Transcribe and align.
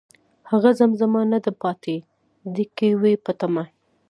هغه 0.51 0.69
زمزمه 0.79 1.21
نه 1.31 1.39
ده 1.45 1.51
پاتې، 1.61 1.95
،دی 2.53 2.65
که 2.77 2.87
وي 3.01 3.13
په 3.25 3.31
تمه 3.39 3.63